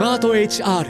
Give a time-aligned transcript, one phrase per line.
[0.00, 0.86] マート HR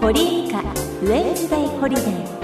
[0.00, 2.42] 堀井美香ウェンズデイホリデー。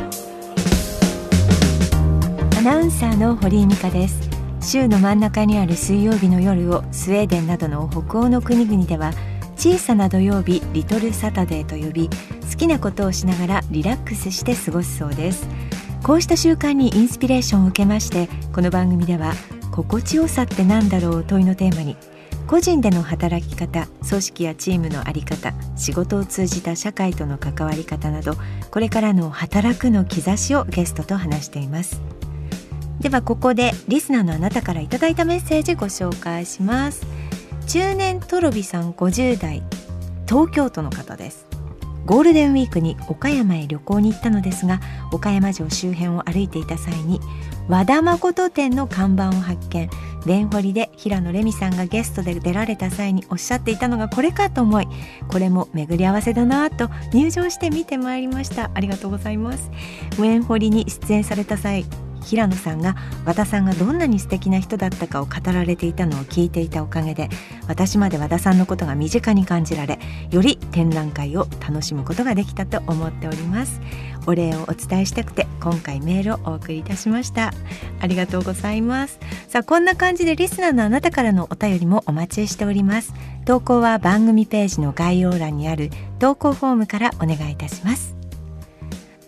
[2.59, 4.31] アナウンサーの堀井美香です。
[4.61, 9.11] 週の真ん中にある水曜日の夜をスウェーデンなどの北欧の国々では
[9.57, 15.49] 小さな土曜日リトルサタデーと呼び好きなことをしながらリラックスして過ごすそうです。
[16.07, 19.33] こうした習慣にインスピレーションを受けましてこの番組では
[19.77, 21.25] 心地よさって何だろう？
[21.25, 21.97] 問いのテーマに
[22.47, 28.37] 個人での働き方組織やチームの在り方仕事を通じた社会との関わり方など
[28.71, 32.01] これからの働くの兆しをゲストと話しています。
[33.01, 37.07] ではここでリスナーのあなたからいただいたメッセージご紹介します。
[37.67, 39.63] 中年トロビさん50代
[40.27, 41.45] 東京都の方です。
[42.07, 44.81] ゴールデンウィークに岡山へ旅行に行ったのですが
[45.13, 47.21] 岡山城周辺を歩いていた際に
[47.69, 49.91] 和田誠店の看板を発見。
[50.27, 54.89] 蓮堀で平野レミさんがゲストで出られた際におっしゃっていたのがこれかと思い
[55.29, 58.73] これも巡り合わせだなと入場して見てまいりました。
[58.75, 59.71] ありがとうございます。
[60.17, 61.85] 蓮堀に出演された際
[62.27, 67.29] 平野さんが和田さんがどんなに素敵な人だったかを語られていたのを聞いていたおかげで
[67.69, 69.99] 私まで和田さんのことが身近に感じられ
[70.31, 73.81] より展覧会を楽しむことができたと思っております。
[74.27, 77.55] お礼をお伝えしたくて今回メールをお送りいたしました
[78.01, 79.21] ありがとうございます。
[79.47, 83.15] さあこんな感じでリスナーのあなたからのお便りもお待ちしております。
[83.45, 88.26] 投稿は番組ページの概要欄にある投稿フォームからお願いいたします。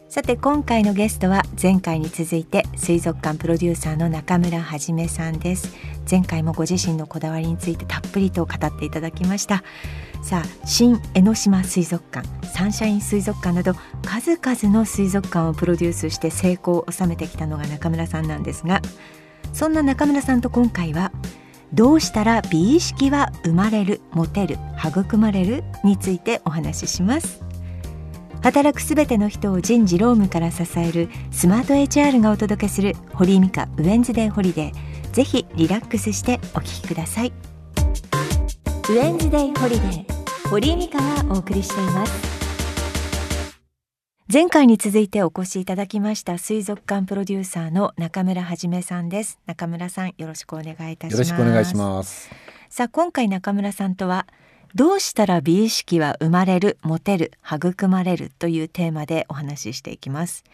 [0.09, 5.77] さて今回のゲストは前回に続いて水族館プロデューサーの中村はじめさんです。
[6.11, 9.63] 前回もご自身のこだわりについてたっぷりと語っていただきました。
[10.23, 18.81] さあ新江ノ島水族館サンシャイン水族館など数々の水族館をプロデュースして成功を収めてきたのが中村さんなんですが
[19.53, 21.13] そんな中村さんと今回は
[21.73, 27.48] どうしたら美意識は生まれるモテる育まれるについてお話しします。
[28.43, 35.11] 働くすべての人を人事労務から支えるスマート HR がお届けする堀井美香ウェンズデーホリデー。
[35.13, 37.33] ぜひリラックスしてお聞きください。
[38.91, 40.49] ウェンズデーホリデー。
[40.51, 42.39] 堀井美香がお送りしています。
[44.33, 49.39] 前回に続いてお越しいただきました水族館プロデューサーの中村はじめさんです。
[49.47, 51.13] 中村さんよろしくお願いいたします。
[51.13, 52.31] よろしくお願いします。
[52.71, 54.27] さあ今回中村さんとは
[54.75, 60.45] どうしたら美意識は生まれるモテる育まれるというテーマでお話ししていきます。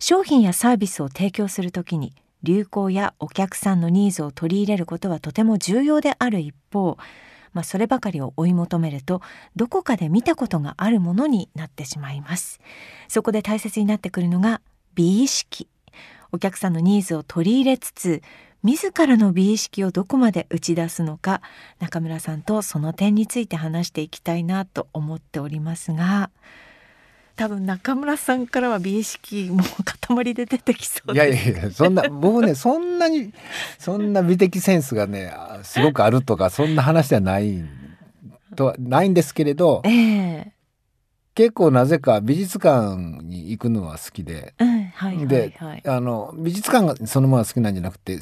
[0.00, 2.12] 商品やサービスを提供するときに
[2.42, 6.98] 流行やお客さんのニーズを取り入れることはとても重要である一方
[7.56, 9.22] まあ、そればかりを追い求めると
[9.56, 12.60] どこかで見たことがあるものになってしまいます。
[13.08, 14.60] そこで大切になってくるのが
[14.94, 15.66] 美意識。
[16.32, 18.20] お客さんのニーズを取り入れつつ
[18.62, 21.40] 自らの美意識をどこまで打ち出すのか
[21.78, 26.30] 中村さんとその点について話していきたいなと思っておりますが
[27.36, 29.62] 多分中村さんからは美意識も
[30.08, 33.32] 塊で出てきそういやいやいやそんな僕ねそんなに
[33.78, 37.62] そんな美的センスがねすごくあるとかそんな話ではない
[38.56, 40.50] とはないんですけれど、えー、
[41.36, 44.54] 結構なぜか美術館に行くのは好きで、
[45.28, 45.54] で
[45.84, 48.18] あの美術館がそのまま好きなんじゃなくて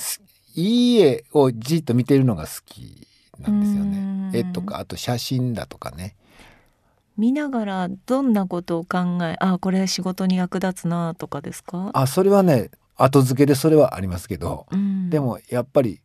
[0.56, 3.06] いい絵をじっと見てるのが好き
[3.38, 4.30] なんですよね。
[4.36, 6.16] 絵とかあと写真だとかね。
[7.16, 11.90] 見ながらどんなことを考えあこれ仕事に役立つなとかですか？
[11.94, 16.00] あそれはね後付けでそれはありますけど、うん、でもやっぱり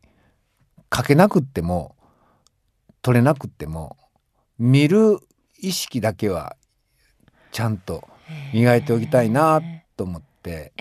[0.94, 1.96] 書けなくっても
[3.02, 3.96] 取れなくっても
[4.60, 5.18] 見る
[5.58, 6.54] 意識だけは
[7.52, 8.08] ちゃんと
[8.52, 9.60] 磨いておきたいな
[9.96, 10.72] と思って、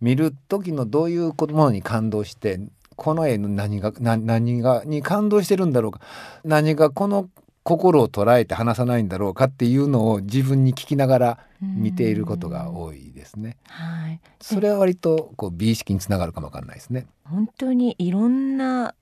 [0.00, 2.60] 見る時のどういうものに感動して
[2.96, 6.00] この絵の何が何がに感動してるんだろうか。
[6.44, 7.28] 何がこの
[7.62, 13.58] 心を捉えて話さないんだろうかっていうのを自分に聞きながら見ていることが多いですね。
[13.64, 17.06] はい、それは割とこう美意識につながるかもわかんないですね。
[17.24, 18.94] 本当にいろんな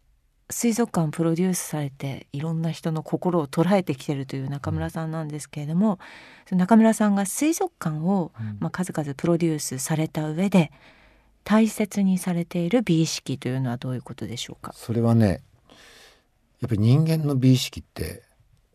[0.51, 5.99] 水族館プロデュースされていろんな人の心を捉えてきてるという中村さんなんですけれども、
[6.51, 10.73] うん、中村さんが水族館を、まあ、数々プロデュースされた上で
[11.45, 14.73] 大切にされている美意識というのはどういうことでしょうか？
[14.75, 15.43] それはね
[16.61, 18.23] やっぱり人間の美意識って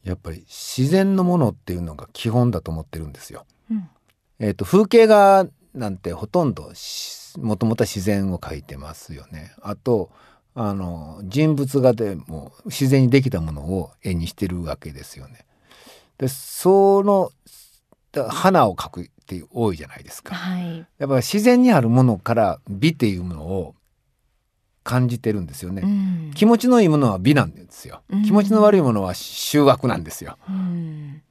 [0.04, 3.46] やっぱり自然のものっていうのが基本だと思ってるんですよ。
[3.72, 3.90] うん、
[4.40, 6.72] えーと、風景画なんてほとんど
[7.38, 9.54] もともと自然を描いてますよね。
[9.62, 10.12] あと
[10.56, 15.46] あの人物画でも自然にできたものを絵にしてるわけですよね。
[16.18, 17.32] でその
[18.30, 20.36] 花を描くって多いじゃないですか。
[20.36, 23.76] はい、やっぱ自然にあるものから美っていうものを
[24.84, 31.22] 感じてるんですよね、うん、気持ちのいいものは美なんですよ、うん、気持ちの悪いものは醜悪なんですよ、うん、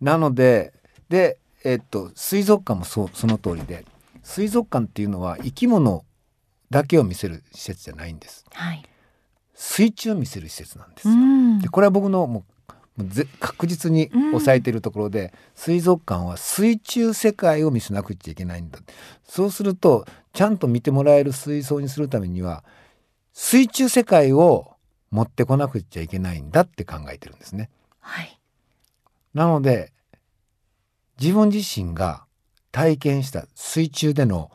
[0.00, 0.72] なので
[1.08, 3.84] でえっと水族館もそうその通りで
[4.22, 6.04] 水族館っていうのは生き物
[6.72, 8.82] だけを見せる施設じゃないんです、はい、
[9.54, 11.08] 水中を見せる施設なんです。
[11.08, 11.14] よ、
[11.60, 12.44] でこれは僕のも
[12.98, 13.04] う
[13.38, 18.78] 確実に抑えているところで、水族館は水中世界を見せなくちゃいけないんだ。
[19.24, 22.64] そうするとちゃんと見てもらえる水槽にするためには
[23.32, 24.74] 水中世界を
[25.10, 27.70] 持ってこなくちゃいけないんだって考えてるんですね。
[28.00, 28.38] はい、
[29.34, 29.92] なので
[31.20, 32.24] 自分自身が
[32.72, 34.50] 体験した水中での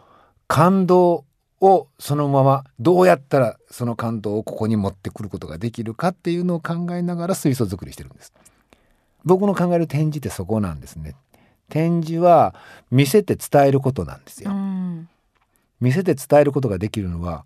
[0.47, 1.25] 感動
[1.59, 8.33] をそのままどうやったらその感動をここに持ってくることができるかっていうのを考えながら水槽作りしてるんです。
[9.25, 11.15] 僕の考える展示ってそこなんですね。
[11.69, 12.55] 展示は
[12.91, 14.51] 見せて伝えることなんですよ。
[15.81, 17.45] 見せて伝えることができるのは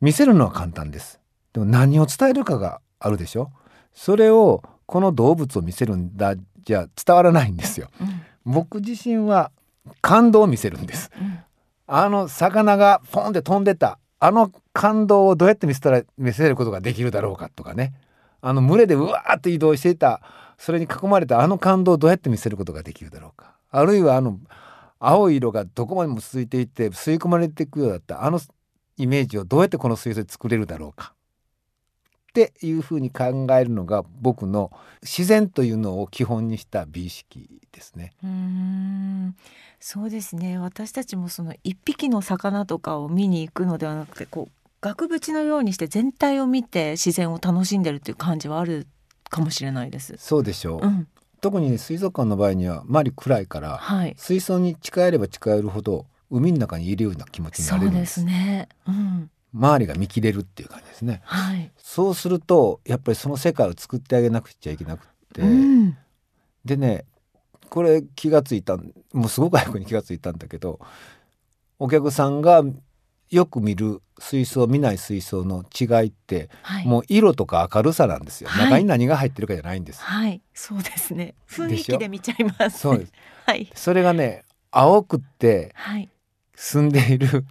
[0.00, 1.20] 見せるのは簡単です。
[1.52, 3.50] でも何を伝えるかがあるでしょ。
[3.94, 6.34] それをこの動物を見せるんだ
[6.64, 7.88] じゃ伝わらないんですよ。
[8.00, 9.52] うん、僕自身は
[10.00, 11.10] 感動を見せるんです。
[11.18, 11.38] うん
[11.86, 13.98] あの魚がポンって飛んでた。
[14.20, 17.92] あの感動をどうやって見せたら見せることができるだろうかとかね。
[18.40, 20.22] あの群れでうわーって移動していた。
[20.56, 21.40] それに囲まれた。
[21.40, 23.56] あの感動をどうやって見せることができるだろうか。
[23.70, 24.38] あるいはあの
[24.98, 28.24] 青い色がどこまでも続いていって吸い込まれていくようだった。
[28.24, 28.40] あの
[28.96, 31.12] イメージをどうやってこの水槽で作れるだろうか。
[32.34, 34.72] っていうふうに考えるのが僕の
[35.02, 38.12] 自然というのを基本にした美意識ですね。
[38.24, 39.36] うん
[39.78, 48.88] そうですね私たちもその一匹の魚とかを見に行くのではなくてこう額縁のようにして全体を見て自然を楽しんでるっていう感じはある
[49.30, 50.16] かもしれないです。
[50.18, 51.06] そうでしょう、うん、
[51.40, 58.14] 特に水族館の場合には周り暗いから、はい、水槽に近寄れば近寄るほど海の中にいるような気持ちになれるんです。
[58.14, 65.96] そうですね、うん周りが見切れるっていう感じですね、はい、そうするとやっぱりその世界を作ってあげなくちゃいけなくて、うん、
[66.64, 67.04] でね
[67.70, 68.76] これ気がついた
[69.12, 70.80] もうすごく早くに気がついたんだけど
[71.78, 72.62] お客さんが
[73.30, 80.00] よく見る水槽見ない水槽の違いって、はい、もう色とか明るさなんですよ、はい、中に何が入ってるかじゃないんです。
[80.02, 80.40] はい。
[80.54, 81.34] そうですね。
[81.48, 83.12] 雰囲気で見ちゃいます、ね、そうです。
[83.44, 83.70] はい。
[83.74, 86.08] それがね青くって、はい、
[86.56, 87.44] 住んでいる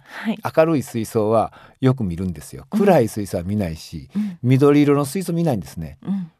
[0.56, 6.30] 明るい水槽はよく見るんですよ、暗い水槽は見ないし、うん、緑色の水槽見ないんですね、うん、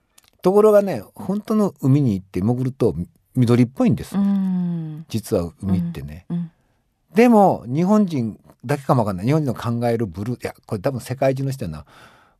[0.43, 2.95] ところがね本当の海に行って潜ると
[3.35, 4.17] 緑っぽいんです、
[5.09, 6.27] 実は海ってね、
[7.15, 9.27] でも日本人だけかもわかんない。
[9.27, 11.87] 日本人の考えるブルーいやこれ多分世界中の人は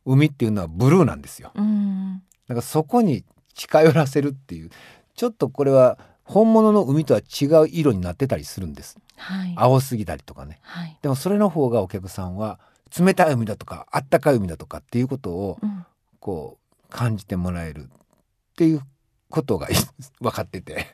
[0.05, 3.23] 海っていうのはブルーなんですよ、だからそこに
[3.53, 4.69] 近寄らせるっていう。
[5.15, 12.59] ちょっとこれは本物の海とは違う色になってたりするんです、はい、青すぎたりとかね、はい、でもそれの方がお客さんは
[12.97, 15.57] 冷たい海だとかあったかい海だとかっていうことを
[16.19, 17.87] こう感じてもらえるっ
[18.57, 18.81] ていう
[19.29, 19.67] ことが
[20.21, 20.87] 分かってて。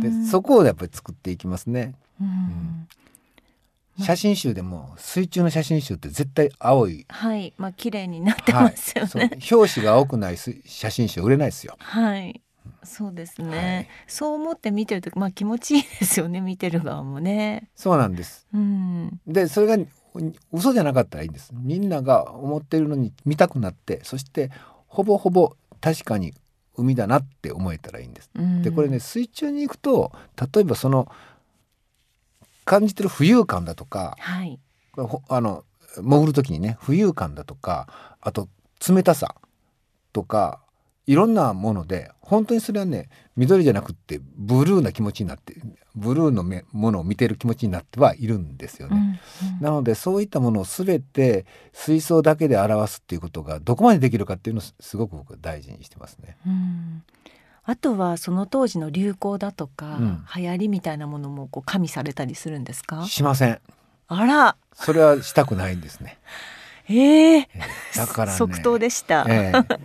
[0.00, 1.94] でそこをやっぱり作っていきますね。
[2.20, 2.88] うん。
[4.00, 7.06] 写真集でも水中の写真集って絶対青い。
[7.08, 7.52] はい。
[7.58, 11.76] まあ綺麗になってますよね、はい、表紙が青くない写真集売れないですよ。
[11.78, 12.41] はい
[12.84, 17.70] そうですね、はい、そう思って見てるとまあ気持ちいいですよね見てる側もね。
[17.74, 19.84] そうなんです、うん、でそれが
[20.52, 21.52] 嘘じゃなかったらいいんです。
[21.54, 24.50] みんなが思ってるのに見たくなってそして
[24.86, 26.34] ほぼほぼ確かに
[26.76, 30.12] 海だなって思えたらいいんです、うん、でこれね水中に行くと
[30.54, 31.10] 例えばその
[32.64, 34.58] 感じてる浮遊感だとか、はい、
[35.28, 35.64] あの
[35.96, 38.48] 潜る時にね浮遊感だとかあと
[38.88, 39.34] 冷たさ
[40.12, 40.61] とか
[41.06, 45.56] いろんなもので本当にそれはね緑じゃなくってブルーな気持ちになって
[45.94, 49.20] ブルーのものを見てる気持ちになってはいるんですよね。
[49.42, 56.36] うんうん、なのでそういったものを全て水槽だけで表すっていうことがどこまでできるかっていうのをすごく僕大事にしてますね。
[56.46, 57.02] うん。
[57.64, 63.04] あとはその当時の流行だとか、うん、流行りみたいなものもこう加味されたりするんですか？
[63.06, 63.60] しません。
[64.08, 64.56] あら。
[64.74, 66.18] それはしたくないんですね。
[66.88, 69.78] ええー、だから、ね、即答でした、えー、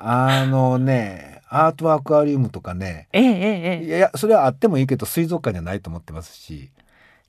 [0.00, 6.70] あのねアートアクアリウムとかね、ええええ、いやそれはあってもいいけど水族館じゃないと思ってますし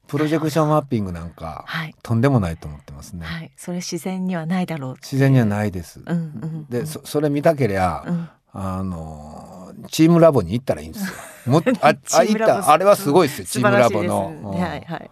[0.08, 11.13] プロジェクションマッピングなんか、はい、とんでもないと思ってますね、はい、それ自然にはないだろう自然にはないです、うんうんうん、でそそれ見たけりゃ、うん、あのチームラボに行ったらいいんですよ。
[11.48, 12.70] もあ あ行った。
[12.70, 15.12] あれはすごいですよチームラボの、はいはい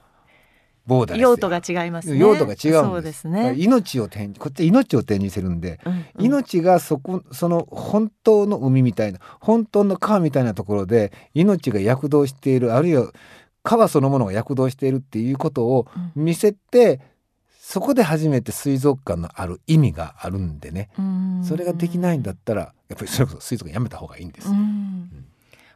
[0.89, 3.27] ボーダー用途が違います、ね、用途が違うんです。
[3.27, 3.53] ね。
[3.55, 13.11] 命を点こっち命を点にするんで、うんうん、命がそこその本当の海みたいな本当の川みたいなところで命が躍動しているあるいは
[13.61, 17.01] 川そのものが躍動しているっていうことを見せて、
[17.59, 20.89] そこで初めて水族館のある意味があるんでね。
[21.43, 24.49] それができないんだったらやっぱりそれこそ水族館やめた方がいいんです。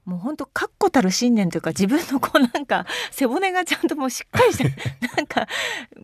[0.05, 4.63] もう本当確固たる信念というか自分のこうなんか 背骨がちゃんともうしっかりして
[5.15, 5.47] なんか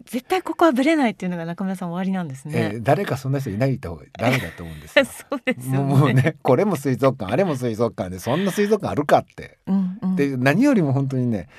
[0.05, 5.05] 絶対ここはぶれないっていうのが中村さん終わりなんですね、えー、誰かそんな人いないった方がダメだと思うんですよ。
[5.29, 11.49] そうですよ、ね、もうねこれも水族館あれも水族館でそんな水族館あるかって、うんうん、で何よりも本当にね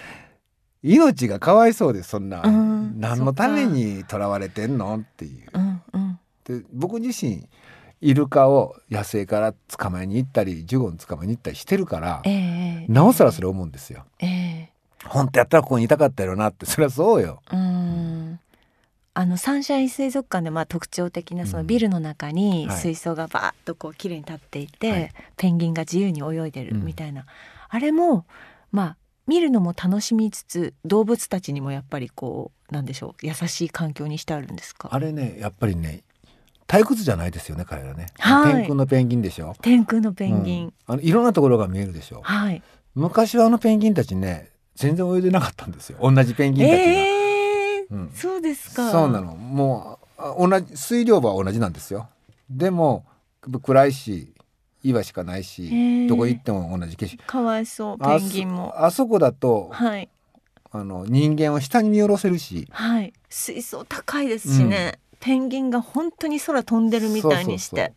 [0.82, 5.50] 命がかわいそうですそんな、うん、何のためにとらわれてんのっていう。
[5.52, 7.46] うんうん、で僕自身
[8.00, 14.04] イルカを野生から捕まえに行ったりジュゴン捕まえに行ったりしてるから、えー、なおさらそれ思うんですよ。
[14.20, 17.42] えー、本当やったらここにいたかったよなってそれはそうよ。
[17.52, 18.40] うん。
[19.12, 27.26] あのサンシャイン水族館でまあ特徴的なそのビルの中に水槽がバーッとこう綺麗に立っていて、はい、ペンギンが自由に泳いでるみたいな、うん、
[27.68, 28.24] あれも
[28.70, 34.88] まあ見るのも楽しみつつ動物たちにもやっぱりこうなんでしょう優しい環境にしてあるんですか？
[34.90, 36.02] あれねやっぱりね
[36.70, 39.56] 退屈じゃないですよね彼らね、はい、天空のペンギンでしょ。
[39.60, 42.20] 天空のペンギン、うん、あのいろんなところが見えるでしょ。
[42.22, 42.62] はい。
[42.94, 45.98] 昔はあのペンギンたちね全然泳いでなかったんですよ。
[46.00, 48.92] 同じペンギンたちが、えーうん、そうですか。
[48.92, 49.34] そうなの。
[49.34, 49.98] も
[50.38, 52.08] う同じ水量は同じなんですよ。
[52.48, 53.04] でも
[53.62, 54.32] 暗いし
[54.82, 57.24] 岩しかないし、どこ行っても同じ景色。
[57.24, 58.72] かわいそうペンギンも。
[58.76, 60.08] あそこだと、はい、
[60.70, 67.92] あの人間を下に見下ろせるし、はい、水槽高いですしね、うん、ペンギンが本当に空飛んでるみたいにして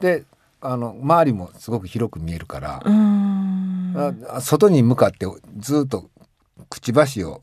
[0.00, 0.24] で
[0.60, 5.26] あの周りもすごく広く見えるからあ外に向かって
[5.58, 6.10] ずっと
[6.70, 7.42] くちばしを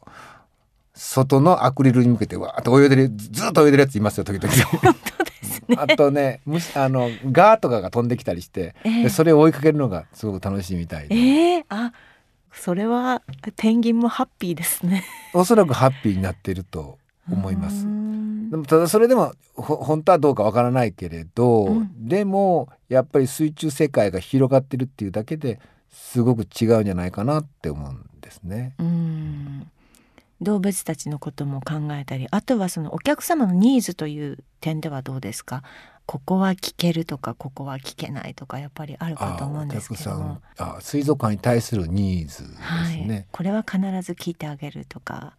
[0.94, 4.54] 外のアクリルに向けてわーっと泳いでるずっと泳いでるやついますよ時々。
[4.82, 5.78] 本当ですね。
[5.80, 11.16] あとねむあのガーとかが飛んできたりして、えー、それを追いかけるのがすごく楽しいみたいで。
[11.16, 11.94] えー、あ
[12.54, 13.22] それは
[13.56, 15.06] ペンギンもハッピーですね。
[15.34, 16.98] おそらくハッピーになっていると
[17.32, 17.86] 思います。
[18.52, 28.76] でもただそれでも本当はどうかわからないけれど、うん、でもやっぱり水中世界が広がってるっていうだけですごく違うんじゃないかなって思うんですね。
[28.78, 29.72] うん。
[30.42, 35.64] 動物たちのことも考えたりあとはそのお客様のニーズという点ではどうですか？
[36.08, 40.42] ここは聞けるとかここは聞けないとかやっぱりあるかと思うんですけども。
[40.58, 42.60] あ水族館に対するニーズです
[43.08, 45.38] ね、はい、これは必ず聞いてあげるとか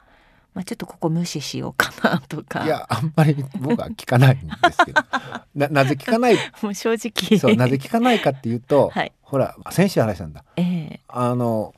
[0.55, 2.65] まあ、ちょっとここ無視しようかなとか。
[2.65, 5.01] いやあんまり僕は聞かないんですけど
[5.55, 6.37] ななぜ聞かない？
[6.61, 7.39] もう正直。
[7.39, 11.75] そうなぜ聞かないかっていうと、はい、ほら先週話したんだ、えー、あの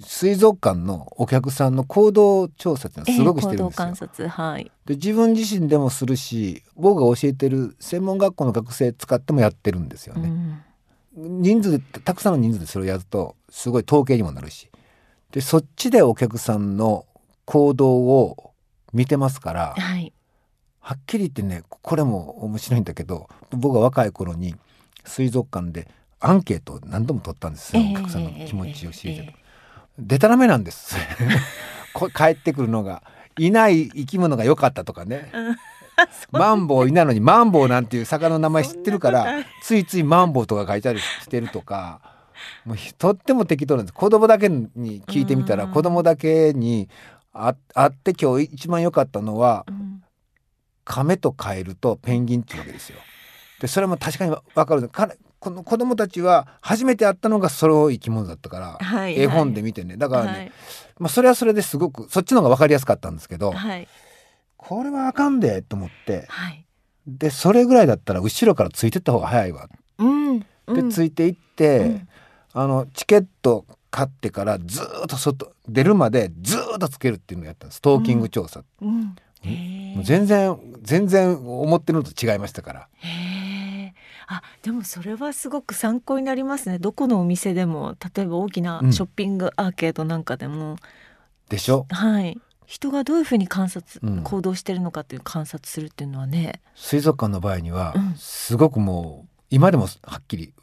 [0.00, 3.86] 水族館のお客さんの行動調査ってすごくしてるんですよ。
[3.86, 4.28] えー、観察。
[4.28, 10.30] はい、で自分自身でもするし僕が教えてる専門学校の学生使ってもやってるんですよね。
[11.16, 14.68] うん、人数たくさんの人数でそれをやるとすごい統計にもなるし。
[15.32, 17.06] でそっちでお客さんの
[17.50, 18.52] 行動を
[18.92, 20.12] 見てますから、はい、
[20.78, 24.54] はっきり言ってねこれも面白いんだけど僕が若い頃に
[25.04, 25.88] 水族館で
[26.20, 29.24] アンケートを何度も取ったんですよ、えー、お客さんの気持ちを知りたい。
[29.24, 29.34] えーえ。
[29.34, 29.40] ー
[29.98, 30.96] でたらめなんです。
[32.16, 33.02] 帰ってくるのが
[33.36, 35.30] いない生き物が良かったとかね、
[36.30, 42.00] マンボウいないのにマンボウなんていう魚の名前知ってるからついついマンボウとか書いたりしてるとか。
[42.64, 43.92] もうとっても適当なんです。
[43.92, 46.88] 子供だけに聞いてみたら子供だけに
[47.32, 50.02] ああって今日一番良かったのは、うん、
[50.84, 52.98] 亀とカエルとペンギンっていうわけですよ。
[53.60, 54.90] でそれも確かに分かる
[55.38, 59.96] この子供たちは初めて会ったのがその生き物だったから、はい、絵本で見てね。
[59.96, 60.52] だからね、はい、
[60.98, 63.88] まあ、それはそれですごくそっちの方が分かりやすかったんですけど、はい、
[64.56, 66.28] これはあかんでと思って、
[67.06, 69.68] でそれぐらいだったら後ろからついてった方が早いわ、
[69.98, 70.46] うん、で
[70.90, 72.08] ついていって、うん、
[72.52, 77.78] あのチケット買ってからずっと外出るまでずっとつけるっていうのをやったんです。
[77.78, 79.16] ストーキング調査、うん。
[79.42, 82.88] うん、全然全然思ってるのと違いましたから。
[84.32, 86.78] あでもそれはすごく参考になりますね。
[86.78, 90.76] どこのお店でも例えば大きなショッピングアーケードなんかでも、うん、
[91.48, 91.86] でしょ？
[91.90, 92.38] はい。
[92.66, 96.60] 人がどういうふうに観察、うん、行動してるのかっていう観察するっていうのはね。
[96.76, 100.54] 水族館の場合には、すごくもう今でもはっきり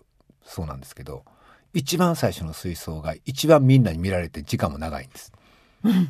[0.45, 1.25] そうなんですけど
[1.77, 5.31] 一番最初の水槽が一番みんなに見られて時間も長いんです、
[5.83, 6.09] うん、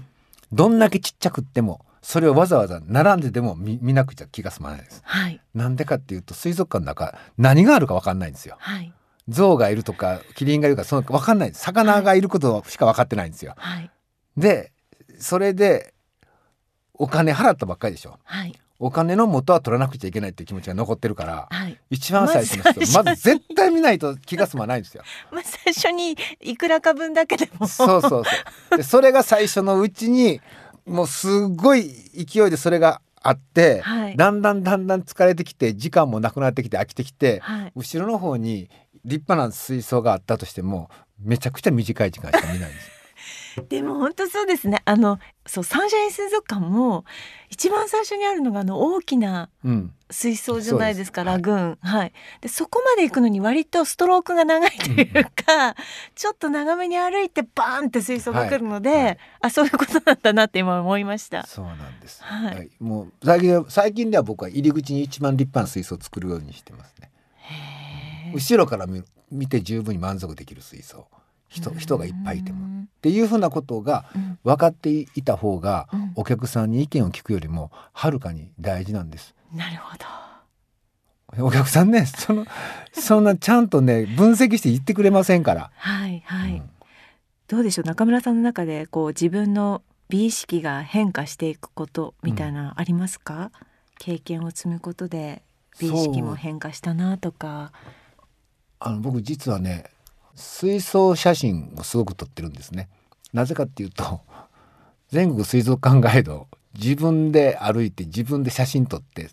[0.54, 5.02] どんだけちっちゃくってもそれをわざわざ並んででも見見なくちゃ気が済まないです。
[5.04, 8.56] はい、なんでかっていうと水族館の中何があるか分かんないんですよ。
[8.60, 8.94] はい、
[9.28, 13.56] 象がいるとかキリンがいるかその分かんない魚がいることしか分かってないんですよ。
[13.58, 13.92] はい、
[14.38, 14.72] で
[15.20, 15.94] それで
[16.94, 18.18] お金払ったばっかりでしょ。
[18.24, 25.04] はい、お金の元は取らなくちゃいけないっていう気持ちが残ってるから、はい、一番最初の人まず絶対見ないと気が済まないんですよ。
[25.32, 27.68] まあ最初にいくらか分だけでも。
[27.68, 28.24] そうそうそ
[28.74, 28.78] う。
[28.78, 30.42] でそれが最初のうちに
[30.86, 38.70] もうすごい勢いでそれがあって、はい、だんだんだんだん疲れてきて時間もなくなってきて飽きてきて、はい、後ろの方に
[39.04, 42.97] 立派な水槽があったとしてもめちゃくちゃ短い時間しか見ないんです。
[43.70, 44.82] でも本当そうですね。
[44.86, 47.06] あのそうサンシャイン水族館も
[47.50, 49.50] 一番最初にあるのがあの大きな
[50.12, 55.74] 水槽じゃないですか、うん、ラグーン、はい、はい、でそこまで行くのに割とストロークが長いというか、うん、
[56.16, 59.04] ちょっと長めに歩いてバーンって水槽が来るので、はい。
[59.04, 61.46] はい、あそういうことだったなって今思いました。
[61.46, 67.12] そうなんです、はい、もう最近最近では僕は入り口に一番立派な水槽を作るようにしてますね。
[68.34, 68.86] 後ろから
[69.32, 71.08] 見て十分に満足できる水槽
[71.48, 72.68] 人人がいっぱいいても。
[72.98, 74.06] っていうふうなことが
[74.44, 79.36] 分かっていた方が、お客さんに意見を聞くよりもはるかに大事なんです。
[79.54, 81.46] なるほど。
[81.46, 82.46] お客さんねその
[82.94, 85.72] そんなちゃんとね分析して言ってくれませんから。
[85.76, 86.70] はいはい、うん、
[87.48, 87.86] どうでしょう？
[87.86, 93.50] 中村さんの中でこう自分の美意識が変化していくことみたいなありますか、うん、
[94.00, 95.44] 経験を積むことで
[95.80, 97.72] 美意識も変化したなとか。
[98.80, 99.92] あの僕実はね
[100.38, 102.90] 水槽写真をすごく撮ってるんですね。
[103.34, 104.22] なぜかっていうと
[105.10, 109.30] 全国水族館ガイド自分で歩いて自分で写真撮ってっ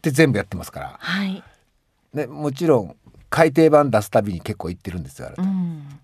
[0.00, 1.42] て全部やってますから、はい、
[2.14, 2.96] でもちろん
[3.28, 6.00] 改訂版出すたびに結構行ってるんですよあれ、うん、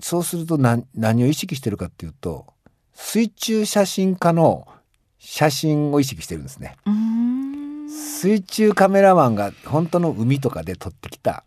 [0.00, 2.46] そうすると何何を意識してるかっていうと
[2.92, 4.66] 水中写真家の
[5.18, 6.76] 写真を意識してるんですね。
[7.88, 11.44] 水中カメラマンが本当の海とかで撮ってきた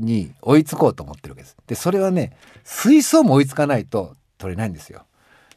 [0.00, 1.56] に追いつこうと思ってるわけです。
[1.66, 5.04] でそれはね水槽も追いつかないと撮れないんですよ。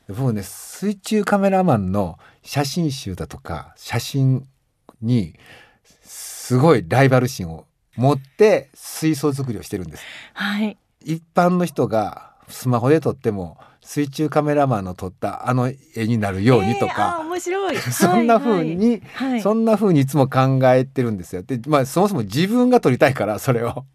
[0.10, 4.48] 僕ね水中カメラマンの写真集だとか写真
[5.02, 5.34] に
[6.04, 10.04] すごいライバル心を持って水槽作りをしてるんです。
[10.34, 21.44] はい、一般の人がスマホで撮っても水中カメラマンの撮ったあの絵になるようにとか、えー、面白い そんな風に、はいはい、そんな風にいつも考えてるんですよ。
[21.44, 23.86] でまあそもそも自分が撮りたいからそれを。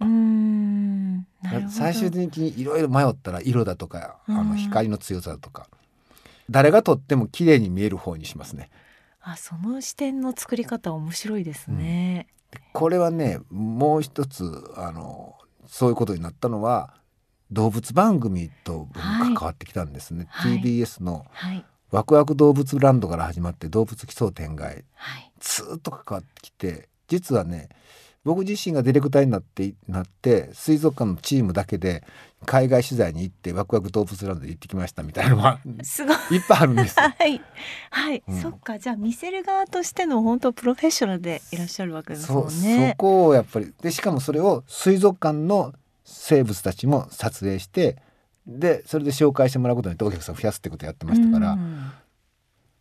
[1.70, 5.68] 最終的にいろいろ迷ったら色だとかあの光の強さだとか、
[6.50, 8.70] 誰が撮っても綺麗に見える方にしますね。
[9.20, 12.28] あその視点の作り方面白いですね。
[12.52, 14.44] うん、これはねもう一つ
[14.76, 16.94] あのそういうことになったのは
[17.50, 21.26] 動物番組と関わってきたんですね、はい、TBS の
[21.90, 27.68] 「ワクワク動物ランド」から始まって動物奇想天外、はい、ずっと関わってきて実はね
[28.28, 32.04] 僕自身がディレクターになってなって水族館のチームだけで
[32.44, 36.16] 海外取材に行ってワクワク動物ランドで行ってきましたみたいなのはすごい。
[36.32, 37.40] いっぱいあるんですはい、
[37.90, 38.78] はい、うん、そっか。
[38.78, 42.90] じゃあ見せる側としての本当プロフェッショナルでいらっしゃるわけですもんね。
[42.92, 45.72] そこをやっぱりでしかもそれを水族館の
[46.04, 47.96] 生物たちも撮影して
[48.46, 51.90] でそれで紹介してもらうことによってお客さんを増やすってことをやってましたから、うん、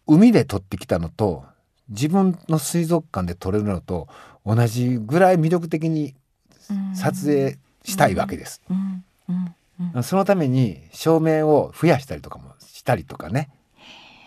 [0.07, 1.45] 海で撮ってきたのと
[1.89, 4.07] 自分の水族館で撮れるのと
[4.47, 6.15] 同じぐらい魅力的に
[6.95, 8.61] 撮影したいわけです。
[10.03, 13.49] そのために照明を増やしたりとかもしたりとかね。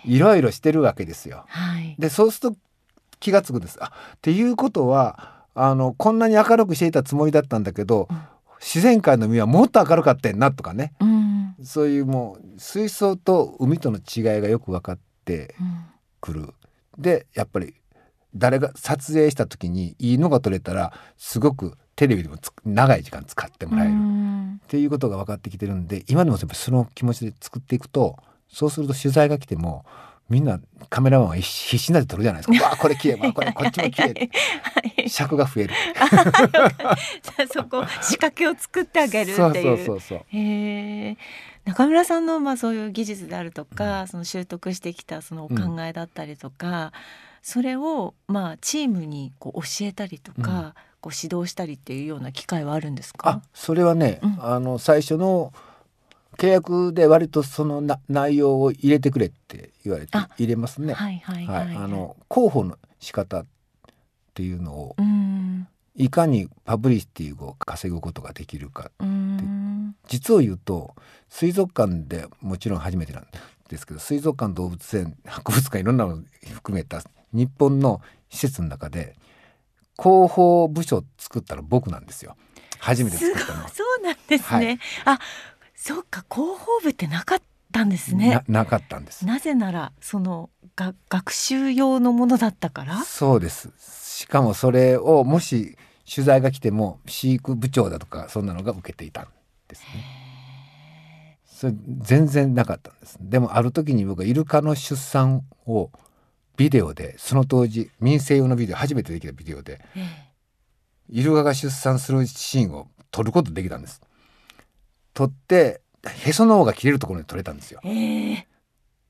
[0.05, 1.45] いろいろしてるわけですよ。
[1.49, 2.57] はい、でそうすると
[3.19, 3.77] 気が付くんです。
[3.83, 8.19] あっていうことはあのこんなに明るくしていたつもりだったんだけど、うん。
[8.61, 15.55] 自然界の海はもっと明るかったんなとかね、うん、そういうもう水槽と海との違いがよく分かって
[16.21, 16.41] くる。
[16.41, 16.53] うん、
[16.99, 17.75] でやっぱり
[18.35, 28.17] 誰が撮影した時にいいのが撮れたらすごくテレビでも長い時間使ってもらえる、うん、っていうことが分かってきてるんで今でもやっぱその気持ちで作っていくと
[28.49, 29.85] そうすると取材が来ても
[30.31, 32.65] みんなカメラマンは必死になって撮るじゃないですか。
[32.65, 34.31] わあこれ綺麗わこれこっちも綺麗。
[34.63, 35.75] はい、尺が増える。
[37.37, 39.37] じゃそこ仕掛けを作ってあげるっていう。
[39.37, 40.19] そうそうそうそう。
[40.29, 41.17] へえ。
[41.65, 46.91] 中村さんのまあそういう技術であるとか、うん、その習得してきたそのお考えだったりとか、うん、
[47.43, 53.29] それをまあチームにこう教えたりとか、うん、こう指導したりっていうような機会はあるんですか？
[53.29, 55.53] あ、それはね、あの最初の
[56.37, 60.95] 契約で割とそのな内容を入れてくれって言われて入れますね。
[60.95, 63.47] はいはいはい、はい、あの広報の仕方っ
[64.35, 64.97] ていうのを
[65.97, 69.05] いかにパブリシティを稼ぐことができるかって
[70.09, 70.95] 実を言うと
[71.29, 73.27] 水族館でもちろん初めてなん
[73.69, 76.23] ですけど水族館動物園博物館いろんなの
[76.55, 79.17] 含めた日本の施設の中で
[79.99, 82.37] 広報部署を作ったの僕なんですよ。
[82.79, 84.67] 初めて作ったのそうなんですね。
[85.05, 85.19] はい、あ
[85.75, 86.25] そうか。
[86.33, 88.43] 広報部ってなかったんですね。
[88.49, 89.27] なかったんです。
[89.27, 93.03] なぜならそのが学習用のものだったから？
[93.05, 93.71] そうです。
[93.79, 95.77] しかもそれをもし
[96.13, 99.29] 取材が来ても飼育部長だとかそんなのが受けていたん
[99.69, 101.39] ですね。
[101.45, 103.19] それ全然なかったんです。
[103.21, 105.91] でもある時に僕はイルカの出産を
[106.61, 109.81] ビデオでその当時民生用のビデオ初めてできたビデオで、
[111.09, 114.03] イルカが出産するシーンを撮ることできたんです。
[115.15, 118.45] 撮ってへその緒が切れるところに撮れたんですよ、えー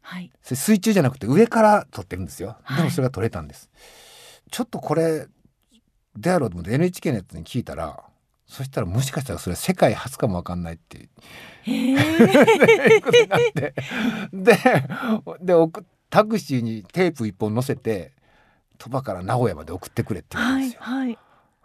[0.00, 2.56] はい、水中じゃなくて上から撮ってるんですよ。
[2.76, 3.80] でもそれが撮れたんです、は
[4.46, 5.26] い、ちょっとこれ
[6.16, 8.00] であろうと思って NHK のやつに聞いたら
[8.46, 11.08] そしたらもしかしたらそれ世界初かも分かんないって
[11.68, 11.94] い
[12.98, 13.74] うことになって。
[14.32, 14.56] で
[15.40, 15.54] で
[16.10, 18.12] タクシーにテープ一本乗せて
[18.78, 20.80] 鳥羽から名古屋まで送ってくれって言うんですよ。
[20.82, 21.18] はいはい、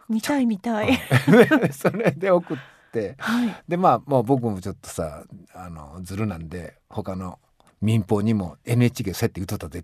[0.10, 0.98] 見たい見たい。
[1.74, 2.58] それで送っ
[2.92, 7.40] て、はい、でまあもう僕もちょっとさあのずるなんで他の
[7.82, 9.84] 民放にも NHK そうやって言うとったでっ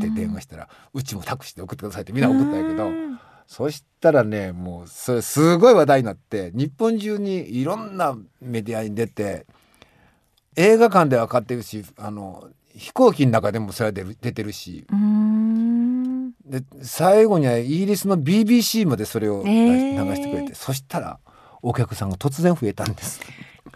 [0.00, 2.90] て電話したら、うん、うちもタクシーで送ってくださいってみんな送ったんやけど。
[3.44, 9.46] そしたらねもうそれすごい話題になって日本中にいろんなメディアに出て
[10.56, 14.86] 映画館では買ってるしあの飛行機の中でもそれは出る出てるし。
[16.44, 21.18] で最後にはイギリスの BBC までそれを流してくれて、えー、そしたら
[21.62, 23.20] お客さんが突然増えたんです。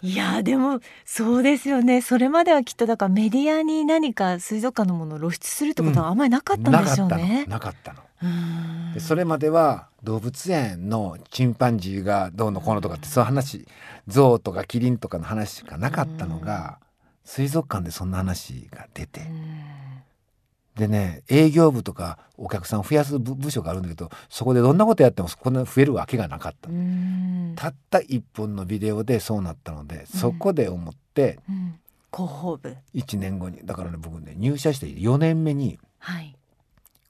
[0.03, 2.01] いやでもそうですよね。
[2.01, 7.43] それまではきっとだからメディアに何か水族館のものを露出するってことはあんまりなかったんでしょうね。
[7.45, 8.01] うん、なかったの。
[8.93, 13.65] でそれまでは動物園のチンパンジーがどうのこうのとかってそういう話
[14.07, 16.79] ゾウとかキリンとかの話しかなかったのが
[17.27, 19.21] 水族館でそんな話が出て。
[20.75, 26.69] でね営業部とかお客さん増やす部署があるんだけどそこでどんなことやってもこんな増えるわけがなかった。
[27.55, 31.55] たった一本のビデオでそうなったのでそこで思って、うん。
[31.55, 31.79] うん、
[32.13, 32.77] 広報部。
[32.95, 36.33] 1年後にだからね僕ね入社して4年目に、はい、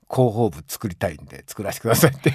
[0.10, 2.34] 広報部作りたいんで作らせてくださいって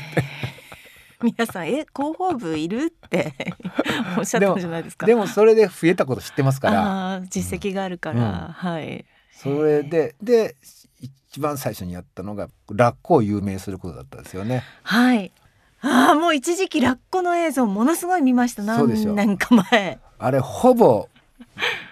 [1.23, 2.93] 皆さんえ広報部いる？
[3.07, 3.33] って
[4.19, 5.07] おっしゃったじゃないですか。
[5.07, 7.23] でもそれで増えたこと知ってますから。
[7.29, 9.05] 実績があるから、うん、はい。
[9.33, 10.57] それでで
[11.01, 14.63] 一番最初にやったのがラッコを有名することだったんですよね。
[14.83, 15.33] はい。
[15.81, 18.63] ああもう一時期ラッコの映像ものすごい見ました。
[18.63, 19.99] 何年か前。
[20.19, 21.09] あれほぼ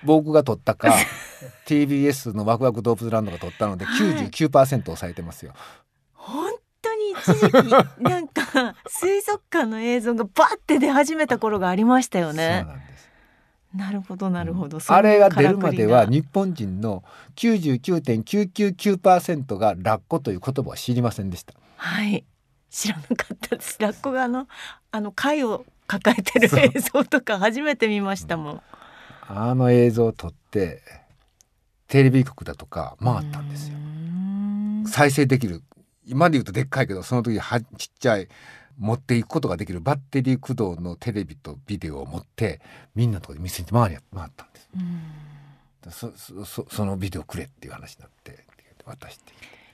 [0.04, 0.94] 僕が撮ったか
[1.66, 5.52] TBS のワクワク動物ランドが撮ったので99%抑えてますよ。
[7.20, 7.54] 一時期
[8.02, 12.66] なんか水族館の映像がバッて出始めた頃がありましたよね。
[13.74, 17.04] なるほどなるほど、うん、あれが出るまでは日本人の
[17.36, 21.54] 99.999%がラッコという言葉は知りませんでした。
[21.76, 22.24] はい。
[22.68, 23.76] 知らなかったです。
[23.80, 24.48] ラッコがあの
[24.90, 28.60] あの貝を抱えてる映像とか初めて見ましたもん。
[29.28, 30.82] あの映像を撮って
[31.86, 33.76] テレビ局だとか回ったんですよ。
[34.86, 35.62] 再生できる
[36.10, 38.28] 今で言うとでっかいけどその時はちっちゃい
[38.78, 42.60] 持っていくことができるバッテリー駆動のテレビとビデオを持って
[42.94, 44.60] みんなのとこで見せて回り回ったんで
[45.90, 46.12] す。
[46.16, 48.44] そそそのビデオくれっていう話になって
[48.84, 49.32] 渡して。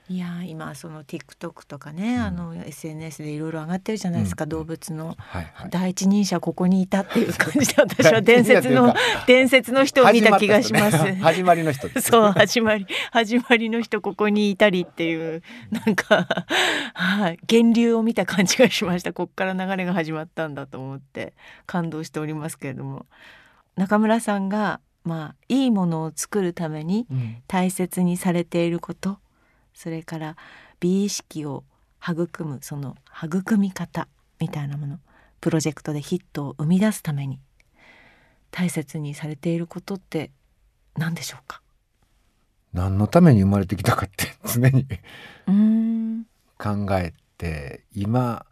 [0.09, 8.95] いや今その TikTok とかね、うん、あの SNS でいろいろ上がってるじゃないですか、うん、動物の、はいはい、第一人者ここにいたっていう感じで私は伝説の
[9.27, 10.97] 伝説の人を見た気がします。
[10.97, 16.27] 始まりの人そう始まり始まりの人ここにいたりっていうなんか
[16.93, 19.11] はい、源流を見た感じがしました。
[19.11, 21.33] ここから流れが始まったんだと思って
[21.65, 23.05] 感動しておりますけれども。
[23.75, 27.07] 中村さんがまあいいものを作るために
[27.47, 29.19] 大切にされていること、
[29.77, 30.35] それから
[30.79, 31.63] 美意識を
[32.01, 34.07] 育むその育み方
[34.39, 34.99] みたいなもの
[35.39, 37.39] プロジェクトでヒットを生み出すために
[38.49, 40.31] 大切にされていることって
[40.97, 41.61] 何でしょうか？
[42.73, 44.87] 何のために生まれてきたかって 常に
[46.57, 48.47] 考えて今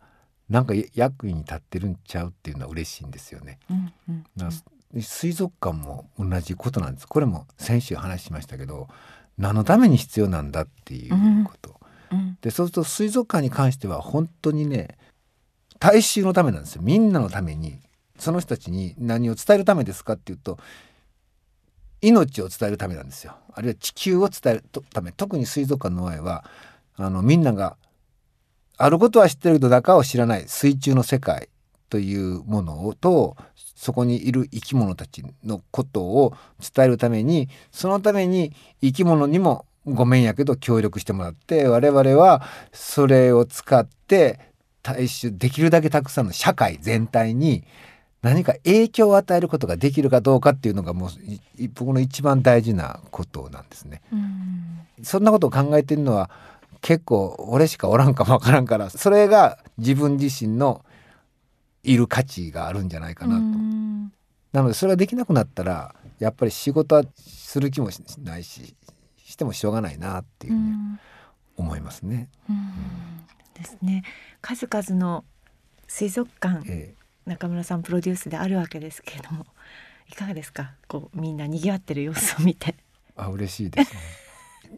[0.47, 3.57] なんか役に立ってるんちゃうっていうのは嬉しいんですよね。
[3.71, 4.25] うんうん
[4.93, 7.07] うん、水族館も同じことなんです。
[7.07, 8.87] これも先週話しましたけど
[9.37, 11.79] 何のために必要なんだっていうこと。
[12.11, 14.97] うん、でそうすると水族館に関しては本当にね
[15.79, 16.81] 大衆のためなんですよ。
[16.81, 17.79] みんなのために。
[18.17, 20.57] その人たちに何を伝えるためですかっていうと
[22.01, 23.35] 命を伝えるためなんですよ。
[23.53, 25.11] あるいは地球を伝えるため。
[25.11, 26.45] 特に水族館の場合は
[26.95, 27.75] あのみんなが
[28.77, 31.49] あることは知ってるけど中を知らない水中の世界
[31.89, 33.35] というものと
[33.75, 36.33] そこにいる生き物たちのことを
[36.75, 42.41] 伝えるためにそのために生き物にもごめんやけど協力してもらって我々は
[42.73, 44.39] それを使って
[44.81, 47.63] 大衆できるだけたくさんの社会全体に
[48.21, 51.09] 何か影響を与えることができるかどうかっていうのがもう
[51.75, 54.01] 僕の一番大事なことなんですね。
[55.03, 56.31] そんなことを考えてるのは
[56.81, 60.83] 結構俺しかおらんかもわからんからそれが自分自身の
[61.85, 63.41] いる価値があるんじゃないかなと。
[64.51, 68.75] なのでそれができなくなったらやっぱり仕事はする気もしないし
[69.17, 70.99] してもしょうがないなっていう、ね、
[71.57, 72.29] 思いますね。
[72.49, 73.25] うん。
[73.53, 74.03] ですね。
[74.41, 75.25] 数々の
[75.87, 79.45] 水族館、ええ、中村さんプロデュースであるわけですけれども
[80.09, 80.73] いかがですか？
[80.87, 82.75] こうみんな賑わってる様子を見て。
[83.17, 83.99] あ嬉しいです、ね、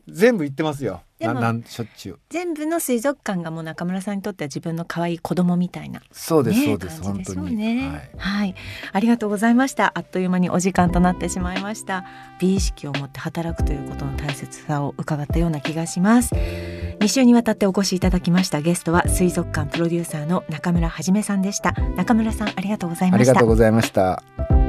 [0.08, 1.02] 全部行ってますよ。
[1.20, 2.20] でもなんしょっちゅう。
[2.30, 6.02] 全部の水族館がもう中村さんにとっては自分の可愛い子供みたいな。
[6.12, 8.56] そうです、ね、そうです本当にね、はい、はい、
[8.94, 9.92] ありがとうございました。
[9.96, 12.06] あっという間にお時間となってしまいました。
[12.40, 16.36] 美意識を持って働くということの大切さを伺ったような気がします。
[16.36, 18.62] 2週にわたってお越しいただきました。
[18.62, 21.72] ゲストは水族館プロデューサーの中村はじめさんでした。
[21.96, 23.32] 中村さんありがとうございました。
[23.32, 24.66] ありがとうございました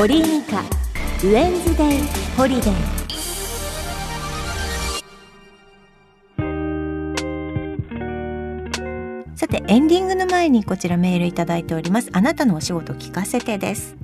[0.00, 1.98] 堀井美香ウェンズデイ
[2.34, 2.74] ホリデー
[9.36, 12.08] さてエンディングの前にこちらメールいただいております。
[12.14, 13.94] あなたのお仕事聞かせてです。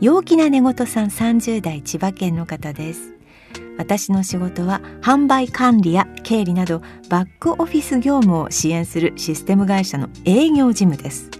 [0.00, 3.14] 陽気な寝言さん30代千葉県の方です。
[3.78, 11.35] 私の仕事は販売管理や経理などバックオフィス業務を支援するシステム会社の営業事務です。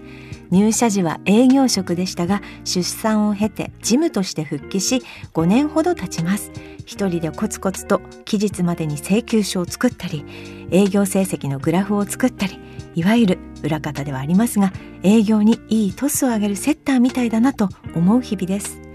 [0.51, 6.51] 入社時は営業職でしたが出産を経て事務として復帰し5年ほど経ちます。
[6.87, 10.25] 一人でコツコツと期日までに請求書を作ったり
[10.71, 12.59] 営業成績のグラフを作ったり
[12.95, 14.71] いわゆる裏方ではありますが
[15.03, 18.86] 営業にいいトスを上げるセッターみたいだなと思う日々です。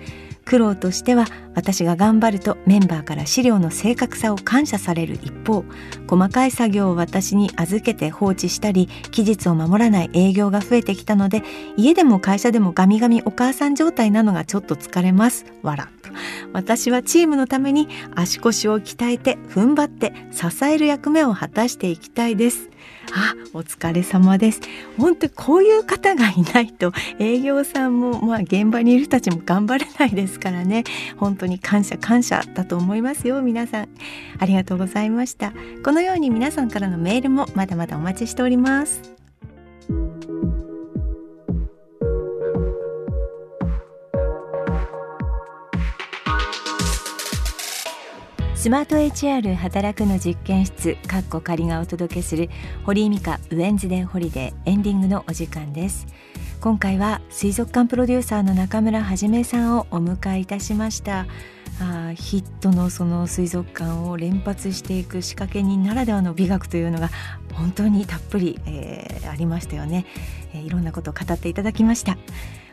[0.44, 5.64] 苦労としては私が頑張るとメンバーから資料の正確さを感謝される一方
[6.08, 11.42] 細かい作業を私に預けて放置したり期日を守らない営業が増えてきたので
[11.76, 15.46] 家でも会社でもガミガミお母さん状態なのがちょっと疲れます。
[15.62, 15.88] わら
[16.52, 22.71] 私はチームのために足腰を鍛えて踏ん張って支える役目を果たしていきたいです。
[23.14, 24.60] あお疲れ様です。
[24.98, 30.84] 本当にこういう方がいないと営業さんもまあ現場にいる人たちも頑張れないですからね。
[31.16, 33.42] 本当に感謝感謝だと思いますよ。
[33.42, 33.88] 皆さん
[34.38, 35.52] ありがとうございました。
[35.84, 39.21] このように皆さんからのメールもまだまだお待ちしております。
[48.62, 52.48] スマート HR 働くの実験室かっこ仮がお届けする
[52.84, 56.06] 堀井美香ウェンズデーホリデーエンディングのお時間です。
[56.60, 61.26] 今回は水族館プロデューサーの中村はじめさんをお迎えいたしました。
[61.80, 67.10] あヒットのその水族館を連発していく仕掛け人ならではの美学というのが
[67.54, 70.06] 本当にたっぷり、えー、ありましたよね、
[70.54, 72.16] えー、いろんなことを語っていただきました。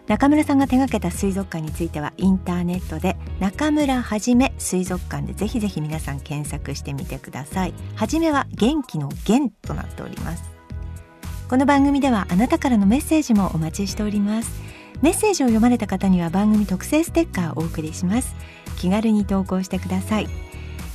[0.10, 7.76] 中村さんが手掛けた水族館についてはインターネットで中村はじめ水族館でぜひぜひ皆さん検索してみてください。
[7.96, 10.50] はじめは元気の元となっております。
[11.48, 14.52] この番組ではあなたからのメッセージもお待ちしております。
[15.04, 18.36] メッセージを読まれた方には番組特製ステッカーをお送りします。
[18.80, 20.28] 気軽に投稿してください。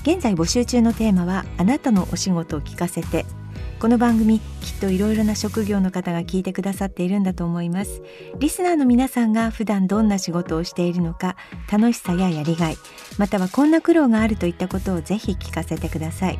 [0.02, 3.24] 現在募集中のテーマはあなたのお仕事を聞かせて
[3.84, 8.00] この番組きっといろいろな職業の方が聞いてくださっているんだと思います。
[8.38, 11.36] リスナーの皆さんが普段どんな仕事をしているのか
[11.70, 12.78] 楽しさややりがい
[13.18, 16.38] またはこんな苦労があるといったことをぜひ聞かせてください。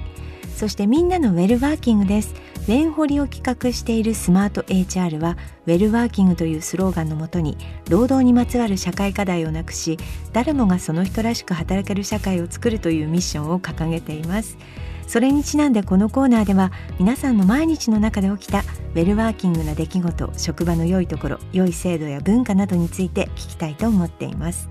[0.57, 2.35] そしてみんなのウェルワーキングです。
[2.61, 7.59] ウェンホリを企画しているスマート HR はウェルワーキングというスローガンのもとに
[7.91, 9.99] 労働にまつわる社会課題をなくし
[10.33, 14.57] 誰もがその人らしく働ける社会を作るというミッションを掲げています。
[15.07, 24.69] それにちなんでこのコーナーでは皆さんの毎日の中で起きたウェルワーキングな出来事職場の良いところ良い制度や文化などについて聞きたいと思っています。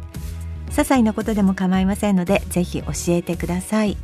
[0.69, 3.97] 些細なことでも構いませんのでぜひ教えてください。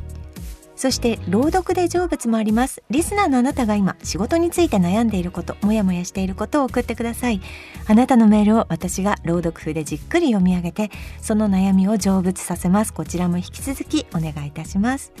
[0.76, 2.82] そして朗読で成仏もあります。
[2.88, 7.42] リスナーのあなたが今仕事について悩んでいることもやもやしていることを送ってください。
[7.86, 10.90] あなたのメールを私が朗読風でじっくり読み上げて
[11.20, 12.94] その悩みを成仏させます。
[12.94, 15.12] こちらも引き続きお願いいたします。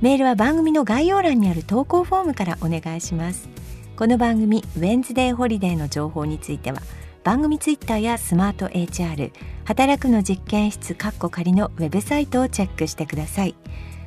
[0.00, 3.48] メールは番組の概要欄にある投稿フォームからお願いします。
[3.96, 6.82] この番組ウェンズデーホリデーの情報については
[7.22, 9.32] 番組ツイッターやスマート HR
[9.64, 13.54] 働くの実験室カッコ仮のウェブサイトをチェックしてください。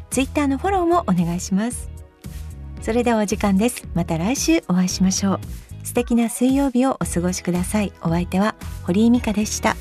[0.10, 1.89] ツイッターのフォローもお願いします。
[2.82, 3.88] それではお時間です。
[3.95, 5.39] また来週お会いしましょう。
[5.84, 7.93] 素敵な水曜日をお過ごしください。
[8.02, 9.76] お相手は堀井美香でした。